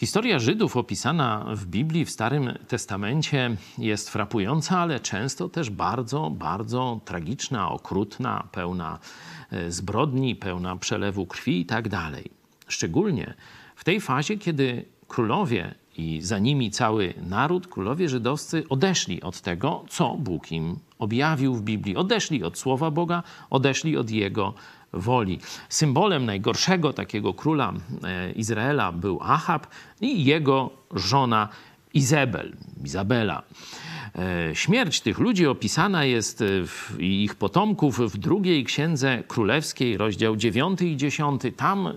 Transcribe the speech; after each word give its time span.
Historia 0.00 0.38
Żydów 0.38 0.76
opisana 0.76 1.46
w 1.54 1.66
Biblii, 1.66 2.04
w 2.04 2.10
Starym 2.10 2.58
Testamencie 2.68 3.56
jest 3.78 4.10
frapująca, 4.10 4.78
ale 4.78 5.00
często 5.00 5.48
też 5.48 5.70
bardzo, 5.70 6.30
bardzo 6.30 7.00
tragiczna, 7.04 7.70
okrutna, 7.70 8.48
pełna 8.52 8.98
e, 9.50 9.70
zbrodni, 9.70 10.36
pełna 10.36 10.76
przelewu 10.76 11.26
krwi 11.26 11.60
i 11.60 11.66
tak 11.66 11.88
dalej. 11.88 12.30
Szczególnie 12.68 13.34
w 13.76 13.84
tej 13.84 14.00
fazie, 14.00 14.38
kiedy 14.38 14.84
królowie 15.08 15.74
i 15.96 16.20
za 16.22 16.38
nimi 16.38 16.70
cały 16.70 17.14
naród, 17.22 17.66
królowie 17.66 18.08
żydowscy 18.08 18.64
odeszli 18.68 19.22
od 19.22 19.40
tego, 19.40 19.84
co 19.88 20.14
Bóg 20.14 20.52
im 20.52 20.78
objawił 21.00 21.54
w 21.54 21.62
Biblii. 21.62 21.96
Odeszli 21.96 22.44
od 22.44 22.58
słowa 22.58 22.90
Boga, 22.90 23.22
odeszli 23.50 23.96
od 23.96 24.10
Jego 24.10 24.54
woli. 24.92 25.38
Symbolem 25.68 26.26
najgorszego 26.26 26.92
takiego 26.92 27.34
króla 27.34 27.72
e, 28.04 28.32
Izraela 28.32 28.92
był 28.92 29.18
Ahab 29.22 29.66
i 30.00 30.24
jego 30.24 30.70
żona 30.94 31.48
Izabel, 31.94 32.52
Izabela. 32.84 33.42
E, 34.18 34.54
śmierć 34.54 35.00
tych 35.00 35.18
ludzi 35.18 35.46
opisana 35.46 36.04
jest 36.04 36.44
w, 36.66 37.00
ich 37.00 37.34
potomków 37.34 37.98
w 37.98 38.18
drugiej 38.18 38.64
księdze 38.64 39.22
królewskiej, 39.28 39.96
rozdział 39.96 40.36
9 40.36 40.82
i 40.82 40.96
10. 40.96 41.42
Tam 41.56 41.92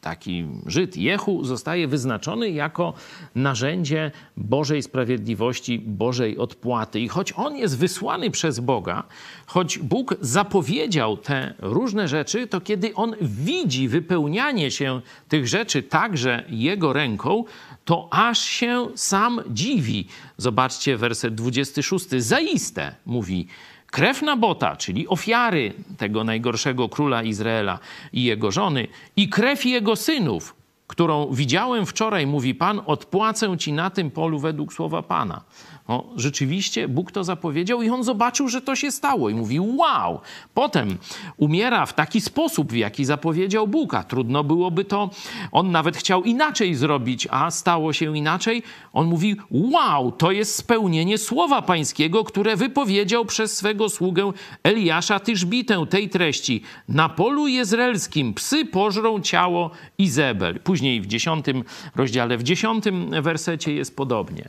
taki 0.00 0.46
Żyd 0.66 0.96
Jehu 0.96 1.44
zostaje 1.44 1.88
wyznaczony 1.88 2.50
jako 2.50 2.94
narzędzie 3.34 4.10
Bożej 4.36 4.82
sprawiedliwości, 4.82 5.78
Bożej 5.78 6.38
odpłaty. 6.38 7.00
I 7.00 7.08
choć 7.08 7.32
on 7.32 7.56
jest 7.56 7.78
wysłany 7.78 8.30
przez 8.30 8.60
Boga, 8.60 9.02
choć 9.46 9.78
Bóg 9.78 10.14
zapowiedział 10.20 11.16
te 11.16 11.54
różne 11.58 12.08
rzeczy, 12.08 12.46
to 12.46 12.60
kiedy 12.60 12.94
on 12.94 13.14
widzi 13.20 13.88
wypełnianie 13.88 14.70
się 14.70 15.00
tych 15.28 15.48
rzeczy 15.48 15.82
także 15.82 16.44
jego 16.48 16.92
ręką, 16.92 17.44
to 17.84 18.08
aż 18.10 18.40
się 18.40 18.88
sam 18.94 19.40
dziwi. 19.50 20.06
Zobaczcie 20.36 20.96
werset 20.96 21.34
26. 21.50 22.08
Zaiste, 22.18 22.94
mówi, 23.06 23.46
krew 23.86 24.22
Nabota, 24.22 24.76
czyli 24.76 25.08
ofiary 25.08 25.72
tego 25.98 26.24
najgorszego 26.24 26.88
króla 26.88 27.22
Izraela 27.22 27.78
i 28.12 28.24
jego 28.24 28.50
żony, 28.50 28.88
i 29.16 29.28
krew 29.28 29.64
jego 29.64 29.96
synów, 29.96 30.54
którą 30.90 31.32
widziałem 31.32 31.86
wczoraj, 31.86 32.26
mówi 32.26 32.54
Pan, 32.54 32.80
odpłacę 32.86 33.58
ci 33.58 33.72
na 33.72 33.90
tym 33.90 34.10
polu 34.10 34.38
według 34.38 34.72
słowa 34.72 35.02
Pana. 35.02 35.40
No, 35.88 36.04
rzeczywiście 36.16 36.88
Bóg 36.88 37.12
to 37.12 37.24
zapowiedział 37.24 37.82
i 37.82 37.90
on 37.90 38.04
zobaczył, 38.04 38.48
że 38.48 38.60
to 38.60 38.76
się 38.76 38.90
stało 38.90 39.30
i 39.30 39.34
mówi: 39.34 39.60
Wow! 39.60 40.20
Potem 40.54 40.98
umiera 41.36 41.86
w 41.86 41.94
taki 41.94 42.20
sposób, 42.20 42.72
w 42.72 42.76
jaki 42.76 43.04
zapowiedział 43.04 43.68
Bóg, 43.68 43.94
a 43.94 44.02
trudno 44.02 44.44
byłoby 44.44 44.84
to. 44.84 45.10
On 45.52 45.70
nawet 45.70 45.96
chciał 45.96 46.22
inaczej 46.22 46.74
zrobić, 46.74 47.28
a 47.30 47.50
stało 47.50 47.92
się 47.92 48.16
inaczej. 48.16 48.62
On 48.92 49.06
mówi: 49.06 49.36
Wow! 49.50 50.12
To 50.12 50.32
jest 50.32 50.54
spełnienie 50.54 51.18
słowa 51.18 51.62
Pańskiego, 51.62 52.24
które 52.24 52.56
wypowiedział 52.56 53.24
przez 53.24 53.56
swego 53.56 53.88
sługę 53.88 54.32
Eliasza 54.62 55.20
Tyżbitę 55.20 55.86
tej 55.86 56.08
treści. 56.08 56.62
Na 56.88 57.08
polu 57.08 57.48
jezreelskim 57.48 58.34
psy 58.34 58.64
pożrą 58.64 59.20
ciało 59.20 59.70
Izebel. 59.98 60.60
Później 60.80 61.00
w 61.00 61.06
dziesiątym 61.06 61.64
rozdziale, 61.96 62.38
w 62.38 62.42
dziesiątym 62.42 63.22
wersecie 63.22 63.74
jest 63.74 63.96
podobnie. 63.96 64.48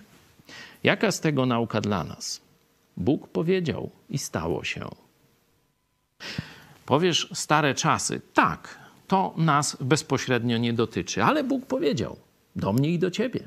Jaka 0.83 1.11
z 1.11 1.19
tego 1.19 1.45
nauka 1.45 1.81
dla 1.81 2.03
nas? 2.03 2.41
Bóg 2.97 3.27
powiedział 3.27 3.89
i 4.09 4.17
stało 4.17 4.63
się. 4.63 4.89
Powiesz 6.85 7.29
stare 7.33 7.75
czasy, 7.75 8.21
tak, 8.33 8.79
to 9.07 9.33
nas 9.37 9.77
bezpośrednio 9.81 10.57
nie 10.57 10.73
dotyczy, 10.73 11.23
ale 11.23 11.43
Bóg 11.43 11.65
powiedział 11.65 12.17
do 12.55 12.73
mnie 12.73 12.89
i 12.89 12.99
do 12.99 13.11
ciebie. 13.11 13.39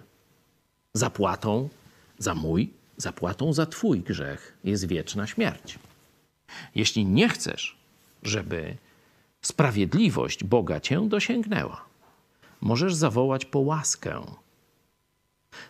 Zapłatą 0.92 1.68
za 2.18 2.34
mój, 2.34 2.70
zapłatą 2.96 3.52
za 3.52 3.66
twój 3.66 4.00
grzech 4.00 4.58
jest 4.64 4.86
wieczna 4.86 5.26
śmierć. 5.26 5.78
Jeśli 6.74 7.06
nie 7.06 7.28
chcesz, 7.28 7.76
żeby 8.22 8.76
sprawiedliwość 9.42 10.44
Boga 10.44 10.80
cię 10.80 11.08
dosięgnęła, 11.08 11.93
możesz 12.64 12.94
zawołać 12.94 13.44
po 13.44 13.58
łaskę 13.58 14.24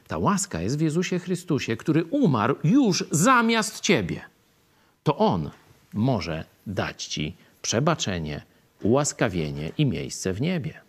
ta 0.09 0.19
łaska 0.19 0.61
jest 0.61 0.79
w 0.79 0.81
Jezusie 0.81 1.19
Chrystusie, 1.19 1.77
który 1.77 2.05
umarł 2.05 2.57
już 2.65 3.05
zamiast 3.11 3.81
ciebie. 3.81 4.21
To 5.03 5.17
On 5.17 5.51
może 5.93 6.45
dać 6.67 7.05
ci 7.05 7.37
przebaczenie, 7.63 8.43
ułaskawienie 8.83 9.73
i 9.79 9.87
miejsce 9.87 10.33
w 10.33 10.41
niebie. 10.41 10.84